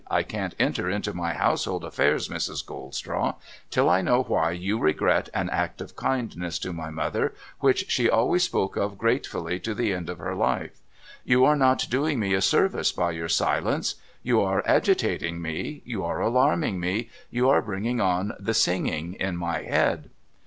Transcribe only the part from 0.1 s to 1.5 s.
can't enter into my